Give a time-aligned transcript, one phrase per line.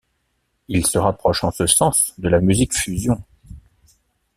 [0.67, 3.23] Ils se rapprochent en ce sens de la musique fusion.